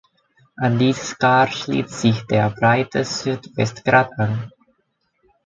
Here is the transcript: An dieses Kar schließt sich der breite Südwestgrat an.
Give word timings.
An 0.57 0.79
dieses 0.79 1.15
Kar 1.19 1.45
schließt 1.45 1.89
sich 1.91 2.23
der 2.25 2.49
breite 2.49 3.03
Südwestgrat 3.05 4.09
an. 4.17 4.51